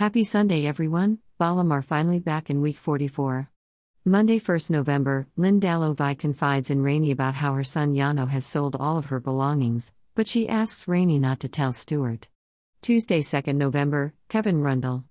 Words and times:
Happy 0.00 0.24
Sunday, 0.24 0.64
everyone. 0.64 1.18
Ballum 1.36 1.70
are 1.70 1.82
finally 1.82 2.18
back 2.20 2.48
in 2.48 2.62
week 2.62 2.78
44. 2.78 3.50
Monday, 4.06 4.40
1st 4.40 4.70
November, 4.70 5.28
Lynn 5.36 5.60
Dallow 5.60 5.94
confides 6.18 6.70
in 6.70 6.80
Rainey 6.80 7.10
about 7.10 7.34
how 7.34 7.52
her 7.52 7.62
son 7.62 7.94
Yano 7.94 8.26
has 8.26 8.46
sold 8.46 8.74
all 8.80 8.96
of 8.96 9.10
her 9.10 9.20
belongings, 9.20 9.92
but 10.14 10.26
she 10.26 10.48
asks 10.48 10.88
Rainey 10.88 11.18
not 11.18 11.38
to 11.40 11.48
tell 11.48 11.70
Stuart. 11.70 12.30
Tuesday, 12.80 13.20
2nd 13.20 13.56
November, 13.56 14.14
Kevin 14.30 14.62
Rundle. 14.62 15.04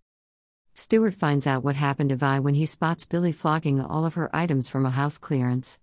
Stuart 0.74 1.14
finds 1.14 1.46
out 1.46 1.64
what 1.64 1.76
happened 1.76 2.10
to 2.10 2.16
Vi 2.16 2.40
when 2.40 2.56
he 2.56 2.66
spots 2.66 3.06
Billy 3.06 3.32
flogging 3.32 3.80
all 3.80 4.08
of 4.08 4.16
her 4.16 4.36
items 4.36 4.70
from 4.70 4.88
a 4.88 4.90
house 4.90 5.20
clearance. 5.20 5.80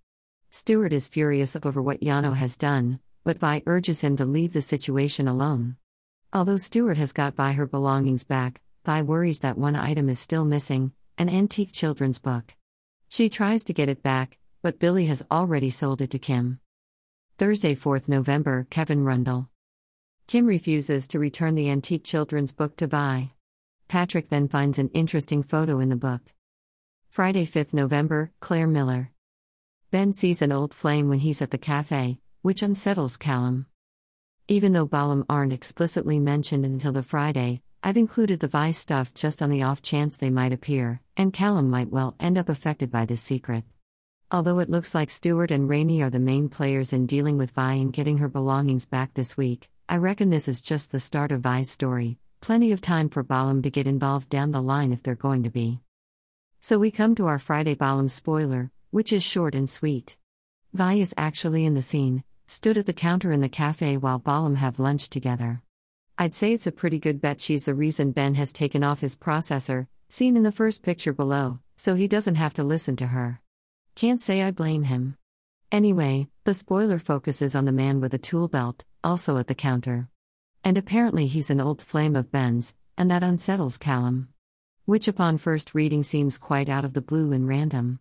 Stuart 0.49 0.91
is 0.91 1.07
furious 1.07 1.55
over 1.63 1.81
what 1.81 2.01
Yano 2.01 2.35
has 2.35 2.57
done, 2.57 2.99
but 3.23 3.39
Vi 3.39 3.63
urges 3.67 4.01
him 4.01 4.17
to 4.17 4.25
leave 4.25 4.51
the 4.51 4.61
situation 4.61 5.29
alone. 5.29 5.77
Although 6.33 6.57
Stuart 6.57 6.97
has 6.97 7.13
got 7.13 7.35
Vi 7.35 7.53
her 7.53 7.65
belongings 7.65 8.25
back, 8.25 8.59
Vi 8.87 9.01
worries 9.01 9.39
that 9.39 9.57
one 9.57 9.75
item 9.75 10.07
is 10.07 10.17
still 10.17 10.45
missing 10.45 10.93
an 11.17 11.27
antique 11.27 11.73
children's 11.73 12.19
book. 12.19 12.55
She 13.09 13.27
tries 13.27 13.65
to 13.65 13.73
get 13.73 13.89
it 13.89 14.01
back, 14.01 14.37
but 14.61 14.79
Billy 14.79 15.07
has 15.07 15.25
already 15.29 15.69
sold 15.69 15.99
it 15.99 16.09
to 16.11 16.19
Kim. 16.19 16.61
Thursday, 17.37 17.75
4th 17.75 18.07
November, 18.07 18.65
Kevin 18.69 19.03
Rundle. 19.03 19.49
Kim 20.25 20.45
refuses 20.45 21.05
to 21.09 21.19
return 21.19 21.55
the 21.55 21.69
antique 21.69 22.05
children's 22.05 22.53
book 22.53 22.77
to 22.77 22.87
Vi. 22.87 23.33
Patrick 23.89 24.29
then 24.29 24.47
finds 24.47 24.79
an 24.79 24.87
interesting 24.93 25.43
photo 25.43 25.81
in 25.81 25.89
the 25.89 25.97
book. 25.97 26.21
Friday, 27.09 27.45
5th 27.45 27.73
November, 27.73 28.31
Claire 28.39 28.67
Miller. 28.67 29.11
Ben 29.91 30.13
sees 30.13 30.41
an 30.41 30.53
old 30.53 30.73
flame 30.73 31.09
when 31.09 31.19
he's 31.19 31.41
at 31.41 31.51
the 31.51 31.57
cafe, 31.57 32.19
which 32.41 32.63
unsettles 32.63 33.17
Callum. 33.17 33.65
Even 34.47 34.71
though 34.71 34.85
Ballum 34.85 35.25
aren't 35.27 35.51
explicitly 35.51 36.21
mentioned 36.21 36.63
until 36.63 36.93
the 36.93 37.03
Friday, 37.03 37.61
I've 37.83 37.97
included 37.97 38.39
the 38.39 38.47
Vi 38.47 38.71
stuff 38.71 39.13
just 39.13 39.41
on 39.41 39.49
the 39.49 39.63
off 39.63 39.81
chance 39.81 40.17
they 40.17 40.29
might 40.29 40.51
appear, 40.51 41.01
and 41.15 41.31
Callum 41.31 41.69
might 41.69 41.89
well 41.89 42.15
end 42.19 42.37
up 42.37 42.49
affected 42.49 42.91
by 42.91 43.05
this 43.05 43.21
secret. 43.21 43.63
Although 44.31 44.59
it 44.59 44.69
looks 44.69 44.93
like 44.95 45.09
Stuart 45.09 45.51
and 45.51 45.69
Rainey 45.69 46.01
are 46.01 46.09
the 46.09 46.19
main 46.19 46.49
players 46.49 46.91
in 46.91 47.05
dealing 47.05 47.37
with 47.37 47.51
Vi 47.51 47.73
and 47.73 47.93
getting 47.93 48.17
her 48.17 48.27
belongings 48.27 48.87
back 48.87 49.13
this 49.13 49.37
week, 49.37 49.69
I 49.87 49.97
reckon 49.97 50.29
this 50.29 50.47
is 50.47 50.61
just 50.61 50.91
the 50.91 50.99
start 50.99 51.31
of 51.31 51.41
Vi's 51.41 51.69
story, 51.69 52.17
plenty 52.41 52.71
of 52.71 52.81
time 52.81 53.09
for 53.09 53.23
Ballum 53.23 53.61
to 53.61 53.69
get 53.69 53.87
involved 53.87 54.29
down 54.29 54.51
the 54.51 54.61
line 54.61 54.91
if 54.91 55.01
they're 55.01 55.15
going 55.15 55.43
to 55.43 55.49
be. 55.49 55.79
So 56.59 56.79
we 56.79 56.91
come 56.91 57.15
to 57.15 57.27
our 57.27 57.39
Friday 57.39 57.75
Ballum 57.75 58.09
spoiler, 58.09 58.71
which 58.89 59.13
is 59.13 59.23
short 59.23 59.55
and 59.55 59.69
sweet. 59.69 60.17
Vi 60.73 60.95
is 60.95 61.13
actually 61.15 61.63
in 61.63 61.75
the 61.75 61.81
scene, 61.81 62.23
stood 62.47 62.77
at 62.77 62.85
the 62.85 62.91
counter 62.91 63.31
in 63.31 63.39
the 63.39 63.47
cafe 63.47 63.95
while 63.97 64.19
Ballum 64.19 64.55
have 64.55 64.79
lunch 64.79 65.09
together. 65.09 65.61
I'd 66.19 66.33
say 66.33 66.51
it's 66.51 66.65
a 66.65 66.71
pretty 66.71 66.97
good 66.97 67.21
bet 67.21 67.39
she's 67.39 67.65
the 67.65 67.75
reason 67.75 68.11
Ben 68.11 68.33
has 68.33 68.51
taken 68.51 68.83
off 68.83 69.01
his 69.01 69.15
processor, 69.15 69.85
seen 70.09 70.35
in 70.35 70.41
the 70.41 70.51
first 70.51 70.81
picture 70.81 71.13
below, 71.13 71.59
so 71.75 71.93
he 71.93 72.07
doesn't 72.07 72.35
have 72.35 72.55
to 72.55 72.63
listen 72.63 72.95
to 72.95 73.07
her. 73.07 73.39
Can't 73.93 74.19
say 74.19 74.41
I 74.41 74.49
blame 74.49 74.83
him. 74.83 75.15
Anyway, 75.71 76.27
the 76.43 76.55
spoiler 76.55 76.97
focuses 76.97 77.53
on 77.53 77.65
the 77.65 77.71
man 77.71 78.01
with 78.01 78.15
a 78.15 78.17
tool 78.17 78.47
belt, 78.47 78.83
also 79.03 79.37
at 79.37 79.45
the 79.45 79.53
counter. 79.53 80.09
And 80.63 80.75
apparently 80.75 81.27
he's 81.27 81.51
an 81.51 81.61
old 81.61 81.83
flame 81.83 82.15
of 82.15 82.31
Ben's, 82.31 82.73
and 82.97 83.11
that 83.11 83.21
unsettles 83.21 83.77
Callum. 83.77 84.29
Which 84.85 85.07
upon 85.07 85.37
first 85.37 85.75
reading 85.75 86.01
seems 86.01 86.39
quite 86.39 86.67
out 86.67 86.83
of 86.83 86.93
the 86.93 87.01
blue 87.01 87.31
and 87.31 87.47
random. 87.47 87.99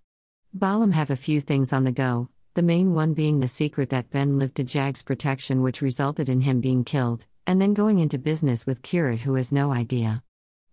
Ballum 0.55 0.92
have 0.92 1.11
a 1.11 1.17
few 1.17 1.42
things 1.42 1.70
on 1.70 1.84
the 1.84 1.92
go, 1.92 2.30
the 2.55 2.62
main 2.62 2.95
one 2.95 3.12
being 3.12 3.41
the 3.41 3.48
secret 3.48 3.91
that 3.91 4.08
Ben 4.08 4.39
lived 4.39 4.55
to 4.55 4.64
Jag's 4.64 5.03
protection, 5.03 5.61
which 5.61 5.83
resulted 5.83 6.30
in 6.30 6.41
him 6.41 6.62
being 6.62 6.83
killed, 6.83 7.27
and 7.47 7.61
then 7.61 7.75
going 7.75 7.98
into 7.98 8.19
business 8.19 8.66
with 8.66 8.83
Kheerat 8.83 9.20
who 9.20 9.34
has 9.34 9.52
no 9.52 9.72
idea. 9.72 10.22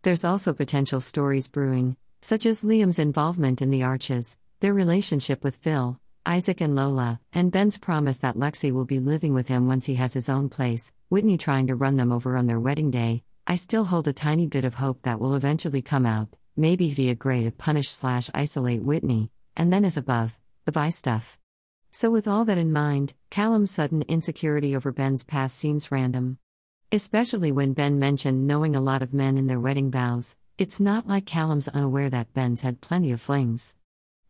There's 0.02 0.26
also 0.26 0.54
potential 0.54 1.00
stories 1.00 1.48
brewing, 1.48 1.96
such 2.22 2.46
as 2.46 2.62
Liam's 2.62 3.00
involvement 3.00 3.62
in 3.62 3.70
the 3.70 3.84
Arches, 3.84 4.38
their 4.60 4.74
relationship 4.74 5.44
with 5.44 5.58
Phil, 5.58 6.00
Isaac 6.26 6.62
and 6.62 6.76
Lola, 6.76 7.20
and 7.34 7.52
Ben's 7.52 7.78
promise 7.78 8.18
that 8.20 8.38
Lexi 8.38 8.72
will 8.72 8.86
be 8.86 9.00
living 9.00 9.34
with 9.34 9.50
him 9.50 9.68
once 9.68 9.86
he 9.86 9.96
has 9.96 10.14
his 10.14 10.30
own 10.30 10.50
place, 10.50 10.92
Whitney 11.10 11.38
trying 11.38 11.68
to 11.68 11.76
run 11.76 11.98
them 11.98 12.12
over 12.12 12.38
on 12.38 12.48
their 12.48 12.60
wedding 12.60 12.92
day. 12.92 13.24
I 13.46 13.58
still 13.58 13.86
hold 13.86 14.08
a 14.08 14.14
tiny 14.14 14.48
bit 14.48 14.64
of 14.64 14.76
hope 14.76 15.02
that 15.04 15.20
will 15.20 15.36
eventually 15.36 15.82
come 15.82 16.06
out, 16.06 16.30
maybe 16.56 16.94
via 16.94 17.14
Gray 17.14 17.44
to 17.44 17.52
punish 17.52 17.90
slash 17.90 18.30
isolate 18.34 18.84
Whitney, 18.84 19.32
and 19.58 19.72
then 19.72 19.84
as 19.84 19.98
above, 19.98 20.40
the 20.66 20.72
Vi 20.72 20.90
stuff. 20.92 21.38
So, 21.92 22.10
with 22.10 22.28
all 22.28 22.46
that 22.46 22.58
in 22.58 22.72
mind, 22.72 23.14
Callum's 23.30 23.72
sudden 23.72 24.02
insecurity 24.04 24.76
over 24.76 24.92
Ben's 24.92 25.24
past 25.24 25.58
seems 25.58 25.92
random. 25.92 26.40
Especially 26.94 27.52
when 27.52 27.74
Ben 27.74 27.98
mentioned 27.98 28.46
knowing 28.46 28.76
a 28.76 28.80
lot 28.80 29.02
of 29.02 29.16
men 29.16 29.36
in 29.36 29.48
their 29.48 29.60
wedding 29.60 29.90
vows, 29.90 30.36
it's 30.60 30.80
not 30.80 31.08
like 31.08 31.26
Callum's 31.26 31.68
unaware 31.70 32.08
that 32.12 32.36
Ben's 32.36 32.62
had 32.62 32.82
plenty 32.82 33.12
of 33.12 33.20
flings. 33.20 33.74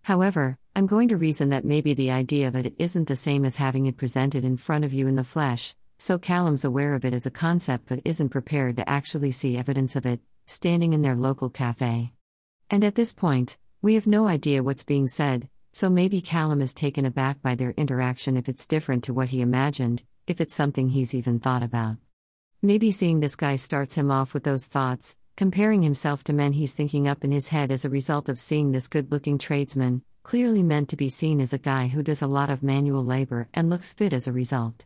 However, 0.04 0.58
I'm 0.74 0.88
going 0.88 1.10
to 1.10 1.18
reason 1.18 1.50
that 1.50 1.66
maybe 1.66 1.94
the 1.94 2.12
idea 2.12 2.48
of 2.48 2.56
it 2.56 2.74
isn't 2.80 3.10
the 3.10 3.18
same 3.18 3.44
as 3.44 3.58
having 3.58 3.86
it 3.86 3.98
presented 3.98 4.46
in 4.46 4.56
front 4.56 4.86
of 4.86 4.94
you 4.94 5.10
in 5.10 5.18
the 5.18 5.26
flesh, 5.26 5.76
so 5.98 6.18
Callum's 6.18 6.64
aware 6.64 6.96
of 6.96 7.04
it 7.04 7.14
as 7.14 7.26
a 7.26 7.30
concept 7.32 7.88
but 7.90 8.00
isn't 8.06 8.30
prepared 8.30 8.78
to 8.78 8.90
actually 8.90 9.32
see 9.32 9.58
evidence 9.58 9.98
of 9.98 10.06
it, 10.06 10.22
standing 10.46 10.94
in 10.94 11.02
their 11.02 11.18
local 11.18 11.50
cafe. 11.50 12.14
And 12.70 12.86
at 12.86 12.96
this 12.96 13.14
point, 13.14 13.58
we 13.82 13.96
have 13.96 14.08
no 14.08 14.26
idea 14.30 14.64
what's 14.64 14.86
being 14.86 15.08
said, 15.08 15.50
so 15.74 15.90
maybe 15.90 16.22
Callum 16.22 16.62
is 16.62 16.74
taken 16.74 17.04
aback 17.04 17.42
by 17.42 17.56
their 17.56 17.72
interaction 17.72 18.38
if 18.38 18.48
it's 18.48 18.66
different 18.66 19.04
to 19.04 19.14
what 19.14 19.28
he 19.32 19.42
imagined, 19.42 20.06
if 20.28 20.40
it's 20.40 20.56
something 20.56 20.88
he's 20.88 21.14
even 21.14 21.42
thought 21.42 21.62
about. 21.62 21.98
Maybe 22.66 22.92
seeing 22.92 23.20
this 23.20 23.36
guy 23.36 23.58
starts 23.58 23.96
him 23.96 24.10
off 24.10 24.34
with 24.34 24.46
those 24.46 24.66
thoughts, 24.66 25.18
comparing 25.36 25.82
himself 25.82 26.24
to 26.24 26.32
men 26.32 26.54
he's 26.54 26.72
thinking 26.72 27.10
up 27.10 27.26
in 27.26 27.32
his 27.34 27.50
head 27.50 27.72
as 27.72 27.84
a 27.84 27.90
result 27.90 28.30
of 28.30 28.40
seeing 28.40 28.72
this 28.72 28.88
good 28.88 29.12
looking 29.12 29.38
tradesman, 29.38 30.02
clearly 30.24 30.64
meant 30.64 30.88
to 30.88 30.96
be 30.96 31.10
seen 31.10 31.42
as 31.42 31.52
a 31.52 31.58
guy 31.58 31.88
who 31.90 32.02
does 32.02 32.22
a 32.22 32.28
lot 32.28 32.50
of 32.50 32.64
manual 32.64 33.04
labor 33.04 33.50
and 33.54 33.70
looks 33.70 33.92
fit 33.92 34.14
as 34.14 34.30
a 34.30 34.32
result. 34.32 34.86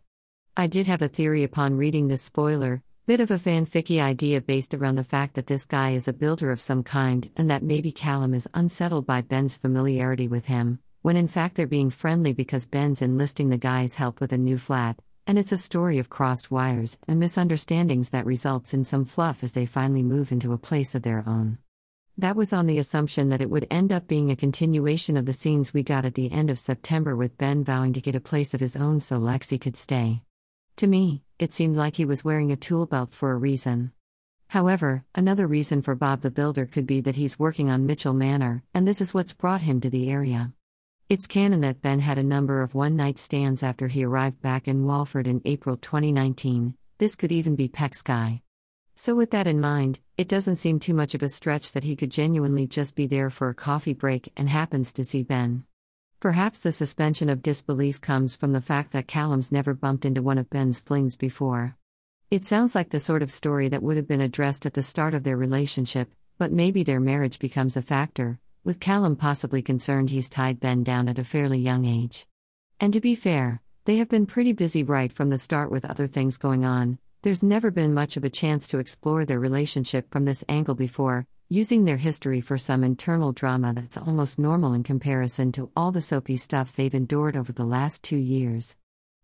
I 0.58 0.66
did 0.66 0.88
have 0.88 1.04
a 1.04 1.08
theory 1.08 1.44
upon 1.44 1.78
reading 1.78 2.08
this 2.08 2.24
spoiler, 2.24 2.82
bit 3.06 3.20
of 3.20 3.30
a 3.30 3.36
fanficky 3.36 4.02
idea 4.02 4.42
based 4.42 4.74
around 4.74 4.96
the 4.96 5.04
fact 5.04 5.36
that 5.36 5.46
this 5.46 5.68
guy 5.68 5.92
is 5.92 6.08
a 6.08 6.14
builder 6.14 6.50
of 6.50 6.60
some 6.60 6.82
kind 6.82 7.30
and 7.38 7.48
that 7.52 7.62
maybe 7.62 7.92
Callum 7.92 8.34
is 8.34 8.50
unsettled 8.56 9.06
by 9.06 9.22
Ben's 9.22 9.56
familiarity 9.56 10.28
with 10.28 10.48
him, 10.48 10.80
when 11.04 11.16
in 11.16 11.28
fact 11.28 11.54
they're 11.54 11.68
being 11.68 11.92
friendly 11.92 12.34
because 12.34 12.68
Ben's 12.68 13.04
enlisting 13.04 13.50
the 13.50 13.58
guy's 13.60 13.94
help 13.94 14.20
with 14.20 14.34
a 14.34 14.38
new 14.40 14.58
flat, 14.58 15.00
and 15.28 15.38
it's 15.38 15.52
a 15.52 15.58
story 15.58 16.00
of 16.00 16.10
crossed 16.10 16.50
wires 16.50 16.98
and 17.06 17.20
misunderstandings 17.20 18.10
that 18.12 18.26
results 18.26 18.74
in 18.74 18.86
some 18.86 19.04
fluff 19.04 19.44
as 19.44 19.52
they 19.52 19.66
finally 19.66 20.02
move 20.02 20.32
into 20.32 20.54
a 20.54 20.58
place 20.58 20.96
of 20.96 21.02
their 21.04 21.22
own. 21.28 21.58
That 22.18 22.38
was 22.38 22.54
on 22.54 22.66
the 22.66 22.80
assumption 22.80 23.28
that 23.30 23.42
it 23.42 23.50
would 23.50 23.68
end 23.70 23.92
up 23.92 24.08
being 24.08 24.32
a 24.32 24.38
continuation 24.38 25.18
of 25.18 25.26
the 25.26 25.34
scenes 25.34 25.74
we 25.74 25.84
got 25.84 26.06
at 26.06 26.16
the 26.16 26.32
end 26.32 26.50
of 26.50 26.58
September 26.58 27.14
with 27.14 27.38
Ben 27.38 27.66
vowing 27.66 27.92
to 27.94 28.02
get 28.02 28.16
a 28.16 28.22
place 28.22 28.54
of 28.54 28.62
his 28.62 28.78
own 28.78 29.02
so 29.02 29.20
Lexi 29.20 29.60
could 29.60 29.76
stay. 29.76 30.22
To 30.78 30.88
me, 30.88 31.24
it 31.38 31.54
seemed 31.54 31.76
like 31.76 31.98
he 31.98 32.06
was 32.06 32.24
wearing 32.24 32.52
a 32.52 32.56
tool 32.56 32.86
belt 32.86 33.12
for 33.12 33.34
a 33.34 33.38
reason. 33.38 33.92
However, 34.48 35.04
another 35.14 35.46
reason 35.46 35.82
for 35.82 35.94
Bob 35.94 36.22
the 36.22 36.32
Builder 36.32 36.66
could 36.66 36.88
be 36.88 37.02
that 37.02 37.18
he's 37.18 37.38
working 37.38 37.70
on 37.70 37.86
Mitchell 37.86 38.14
Manor, 38.14 38.64
and 38.74 38.88
this 38.88 39.02
is 39.02 39.14
what's 39.14 39.34
brought 39.34 39.62
him 39.62 39.82
to 39.82 39.90
the 39.90 40.10
area. 40.10 40.54
It's 41.10 41.26
canon 41.26 41.62
that 41.62 41.82
Ben 41.82 42.02
had 42.02 42.18
a 42.18 42.24
number 42.24 42.62
of 42.62 42.76
one 42.76 42.98
night 42.98 43.18
stands 43.18 43.64
after 43.64 43.88
he 43.88 44.04
arrived 44.04 44.42
back 44.42 44.68
in 44.68 44.84
Walford 44.84 45.26
in 45.26 45.42
April 45.46 45.78
2019. 45.78 46.76
This 46.98 47.16
could 47.16 47.32
even 47.32 47.56
be 47.56 47.70
Peck's 47.70 48.02
guy. 48.02 48.42
So, 48.94 49.16
with 49.16 49.32
that 49.32 49.48
in 49.48 49.62
mind, 49.62 50.02
it 50.18 50.28
doesn't 50.28 50.58
seem 50.58 50.82
too 50.82 50.94
much 50.94 51.16
of 51.16 51.24
a 51.24 51.30
stretch 51.30 51.72
that 51.72 51.86
he 51.86 51.96
could 51.96 52.12
genuinely 52.12 52.68
just 52.68 52.98
be 52.98 53.08
there 53.08 53.30
for 53.30 53.48
a 53.48 53.56
coffee 53.56 53.94
break 53.94 54.34
and 54.36 54.50
happens 54.50 54.92
to 54.92 55.06
see 55.06 55.24
Ben. 55.24 55.64
Perhaps 56.20 56.60
the 56.60 56.74
suspension 56.74 57.30
of 57.30 57.42
disbelief 57.42 58.02
comes 58.02 58.36
from 58.36 58.52
the 58.52 58.60
fact 58.60 58.92
that 58.92 59.08
Callum's 59.08 59.50
never 59.50 59.74
bumped 59.74 60.04
into 60.04 60.22
one 60.22 60.38
of 60.38 60.50
Ben's 60.50 60.82
flings 60.82 61.16
before. 61.16 61.78
It 62.30 62.44
sounds 62.44 62.76
like 62.76 62.90
the 62.90 63.00
sort 63.00 63.24
of 63.24 63.32
story 63.32 63.70
that 63.70 63.82
would 63.82 63.96
have 63.96 64.10
been 64.10 64.20
addressed 64.20 64.66
at 64.66 64.74
the 64.74 64.84
start 64.84 65.14
of 65.14 65.24
their 65.24 65.38
relationship, 65.38 66.12
but 66.38 66.52
maybe 66.52 66.84
their 66.84 67.00
marriage 67.00 67.40
becomes 67.40 67.78
a 67.78 67.82
factor, 67.82 68.42
with 68.68 68.82
Callum 68.82 69.16
possibly 69.16 69.62
concerned 69.62 70.10
he's 70.10 70.30
tied 70.30 70.60
Ben 70.60 70.84
down 70.84 71.08
at 71.08 71.18
a 71.18 71.24
fairly 71.24 71.58
young 71.58 71.86
age. 71.86 72.28
And 72.82 72.92
to 72.92 73.00
be 73.00 73.16
fair, 73.16 73.62
they 73.86 73.96
have 73.96 74.10
been 74.10 74.26
pretty 74.26 74.52
busy 74.52 74.84
right 74.84 75.10
from 75.10 75.30
the 75.30 75.38
start 75.38 75.72
with 75.72 75.86
other 75.86 76.06
things 76.06 76.38
going 76.38 76.66
on. 76.66 77.00
There's 77.22 77.42
never 77.42 77.72
been 77.72 77.94
much 77.94 78.18
of 78.18 78.26
a 78.26 78.30
chance 78.30 78.68
to 78.68 78.80
explore 78.80 79.24
their 79.24 79.40
relationship 79.40 80.12
from 80.12 80.26
this 80.26 80.44
angle 80.50 80.76
before, 80.76 81.28
using 81.48 81.86
their 81.86 81.96
history 81.96 82.42
for 82.42 82.58
some 82.58 82.84
internal 82.84 83.32
drama 83.32 83.72
that's 83.72 83.98
almost 83.98 84.38
normal 84.38 84.74
in 84.74 84.84
comparison 84.84 85.54
to 85.54 85.72
all 85.74 85.94
the 85.94 86.02
soapy 86.02 86.36
stuff 86.36 86.76
they've 86.76 86.94
endured 86.94 87.38
over 87.38 87.54
the 87.54 87.64
last 87.64 88.04
two 88.04 88.18
years. 88.18 88.76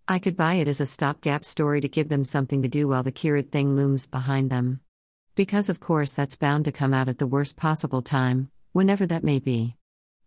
I 0.07 0.19
could 0.19 0.37
buy 0.37 0.53
it 0.53 0.69
as 0.69 0.79
a 0.79 0.85
stopgap 0.85 1.43
story 1.43 1.81
to 1.81 1.89
give 1.89 2.07
them 2.07 2.23
something 2.23 2.61
to 2.61 2.69
do 2.69 2.87
while 2.87 3.03
the 3.03 3.11
Kheerat 3.11 3.51
thing 3.51 3.75
looms 3.75 4.07
behind 4.07 4.49
them. 4.49 4.79
Because, 5.35 5.67
of 5.67 5.81
course, 5.81 6.13
that's 6.13 6.37
bound 6.37 6.63
to 6.63 6.71
come 6.71 6.93
out 6.93 7.09
at 7.09 7.17
the 7.17 7.27
worst 7.27 7.57
possible 7.57 8.01
time, 8.01 8.49
whenever 8.73 9.05
that 9.05 9.23
may 9.23 9.39
be. 9.39 9.75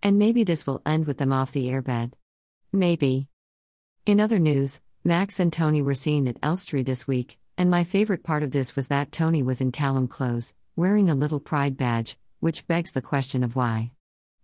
And 0.03 0.19
maybe 0.19 0.45
this 0.45 0.67
will 0.67 0.81
end 0.87 1.07
with 1.07 1.19
them 1.19 1.33
off 1.33 1.53
the 1.53 1.69
airbed. 1.69 2.13
Maybe. 2.73 3.29
In 4.07 4.21
other 4.21 4.39
news, 4.39 4.81
Max 5.05 5.41
and 5.41 5.53
Tony 5.53 5.83
were 5.83 5.95
seen 5.95 6.29
at 6.29 6.39
Elstree 6.43 6.85
this 6.85 7.07
week, 7.07 7.39
and 7.59 7.71
my 7.71 7.85
favorite 7.85 8.23
part 8.23 8.43
of 8.43 8.53
this 8.53 8.77
was 8.77 8.89
that 8.89 9.11
Tony 9.11 9.43
was 9.43 9.61
in 9.61 9.73
Callum 9.73 10.07
clothes, 10.07 10.55
wearing 10.77 11.11
a 11.11 11.15
little 11.15 11.41
pride 11.41 11.77
badge, 11.77 12.17
which 12.39 12.67
begs 12.67 12.93
the 12.93 13.03
question 13.03 13.43
of 13.43 13.57
why. 13.57 13.91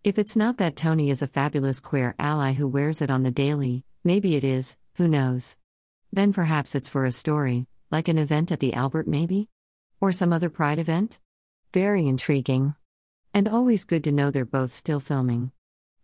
If 0.02 0.18
it's 0.18 0.36
not 0.36 0.56
that 0.56 0.74
Tony 0.74 1.10
is 1.10 1.22
a 1.22 1.28
fabulous 1.28 1.78
queer 1.78 2.16
ally 2.18 2.54
who 2.54 2.66
wears 2.66 3.02
it 3.02 3.10
on 3.10 3.22
the 3.22 3.30
daily, 3.30 3.84
maybe 4.02 4.34
it 4.34 4.42
is, 4.42 4.76
who 4.96 5.06
knows? 5.06 5.56
Then 6.12 6.32
perhaps 6.32 6.74
it's 6.74 6.88
for 6.88 7.04
a 7.04 7.12
story, 7.12 7.66
like 7.92 8.08
an 8.08 8.18
event 8.18 8.50
at 8.50 8.58
the 8.58 8.74
Albert, 8.74 9.06
maybe? 9.06 9.48
Or 10.00 10.10
some 10.10 10.32
other 10.32 10.50
Pride 10.50 10.80
event? 10.80 11.20
Very 11.72 12.08
intriguing. 12.08 12.74
And 13.34 13.48
always 13.48 13.84
good 13.84 14.04
to 14.04 14.12
know 14.12 14.30
they're 14.30 14.44
both 14.44 14.70
still 14.70 15.00
filming. 15.00 15.52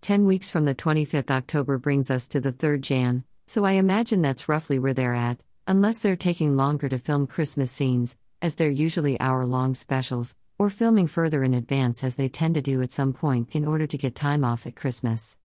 10 0.01 0.25
weeks 0.25 0.51
from 0.51 0.65
the 0.65 0.75
25th 0.75 1.31
October 1.31 1.77
brings 1.77 2.11
us 2.11 2.27
to 2.29 2.41
the 2.41 2.53
3rd 2.53 2.81
Jan, 2.81 3.25
so 3.47 3.65
I 3.65 3.73
imagine 3.73 4.23
that's 4.23 4.49
roughly 4.49 4.79
where 4.79 4.95
they're 4.95 5.15
at, 5.15 5.39
unless 5.67 5.99
they're 5.99 6.17
taking 6.17 6.57
longer 6.57 6.89
to 6.89 6.99
film 6.99 7.27
Christmas 7.27 7.71
scenes, 7.71 8.17
as 8.41 8.55
they're 8.55 8.71
usually 8.71 9.21
hour 9.21 9.45
long 9.45 9.75
specials, 9.75 10.37
or 10.59 10.71
filming 10.71 11.07
further 11.07 11.45
in 11.45 11.53
advance 11.53 12.03
as 12.03 12.17
they 12.17 12.31
tend 12.31 12.55
to 12.55 12.63
do 12.63 12.81
at 12.81 12.93
some 12.93 13.13
point 13.13 13.55
in 13.55 13.67
order 13.67 13.87
to 13.87 13.99
get 13.99 14.15
time 14.15 14.43
off 14.43 14.67
at 14.67 14.75
Christmas. 14.75 15.37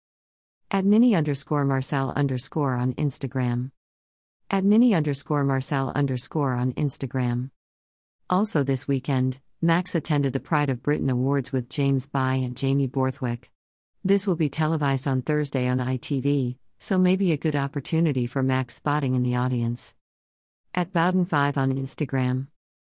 At 0.71 0.85
mini 0.85 1.17
underscore 1.17 1.65
Marcel 1.65 2.13
underscore 2.15 2.77
on 2.77 2.95
Instagram. 2.95 3.73
At 4.49 4.65
mini 4.65 4.95
underscore 4.95 5.43
Marcel 5.43 5.91
underscore 5.97 6.53
on 6.53 6.75
Instagram. 6.75 7.51
Also 8.31 8.63
this 8.63 8.87
weekend, 8.87 9.41
Max 9.65 9.95
attended 9.95 10.33
the 10.33 10.41
Pride 10.41 10.71
of 10.71 10.83
Britain 10.83 11.09
Awards 11.09 11.53
with 11.53 11.69
James 11.69 12.09
Bay 12.09 12.43
and 12.43 12.57
Jamie 12.57 12.89
Borthwick. 12.89 13.49
This 14.03 14.27
will 14.27 14.35
be 14.35 14.49
televised 14.49 15.07
on 15.07 15.23
Thursday 15.23 15.69
on 15.69 15.79
ITV, 15.79 16.57
so 16.81 16.99
maybe 16.99 17.31
a 17.31 17.37
good 17.37 17.55
opportunity 17.55 18.27
for 18.27 18.43
Max 18.43 18.75
spotting 18.75 19.15
in 19.15 19.23
the 19.23 19.37
audience. 19.37 19.95
At 20.75 20.93
Bowden5 20.93 21.57
on 21.57 21.73
Instagram. 21.75 22.49